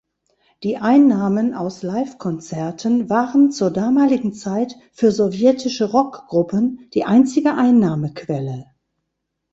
[0.63, 8.65] Die Einnahmen aus Livekonzerten waren zur damaligen Zeit für sowjetische Rockgruppen die einzige Einnahmequelle.